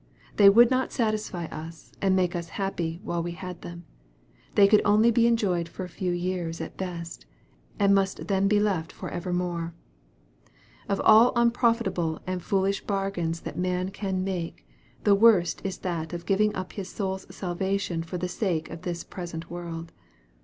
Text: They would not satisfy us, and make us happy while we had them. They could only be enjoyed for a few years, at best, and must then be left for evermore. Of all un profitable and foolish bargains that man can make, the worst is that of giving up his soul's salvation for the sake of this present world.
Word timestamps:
They 0.37 0.49
would 0.49 0.71
not 0.71 0.91
satisfy 0.91 1.45
us, 1.45 1.91
and 2.01 2.15
make 2.15 2.35
us 2.35 2.49
happy 2.57 2.99
while 3.03 3.21
we 3.21 3.33
had 3.33 3.61
them. 3.61 3.85
They 4.55 4.67
could 4.67 4.81
only 4.83 5.11
be 5.11 5.27
enjoyed 5.27 5.69
for 5.69 5.83
a 5.83 5.87
few 5.89 6.11
years, 6.11 6.59
at 6.59 6.75
best, 6.75 7.27
and 7.77 7.93
must 7.93 8.27
then 8.27 8.47
be 8.47 8.59
left 8.59 8.91
for 8.91 9.11
evermore. 9.11 9.75
Of 10.89 10.99
all 11.01 11.33
un 11.35 11.51
profitable 11.51 12.19
and 12.25 12.41
foolish 12.41 12.83
bargains 12.83 13.41
that 13.41 13.59
man 13.59 13.89
can 13.91 14.23
make, 14.23 14.67
the 15.03 15.13
worst 15.13 15.61
is 15.63 15.77
that 15.85 16.13
of 16.13 16.25
giving 16.25 16.55
up 16.55 16.73
his 16.73 16.89
soul's 16.89 17.27
salvation 17.29 18.01
for 18.01 18.17
the 18.17 18.27
sake 18.27 18.71
of 18.71 18.81
this 18.81 19.03
present 19.03 19.51
world. 19.51 19.91